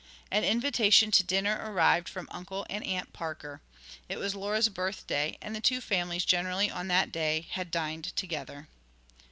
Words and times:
An 0.31 0.43
invitation 0.43 1.11
to 1.11 1.23
dinner 1.23 1.59
arrived 1.61 2.09
from 2.09 2.27
Uncle 2.31 2.65
and 2.71 2.83
Aunt 2.83 3.13
Parker. 3.13 3.61
It 4.09 4.17
was 4.17 4.33
Laura's 4.33 4.67
birthday, 4.67 5.37
and 5.43 5.55
the 5.55 5.61
two 5.61 5.79
families 5.79 6.25
generally 6.25 6.71
on 6.71 6.87
that 6.87 7.11
day 7.11 7.45
had 7.51 7.69
dined 7.69 8.05
together. 8.15 8.67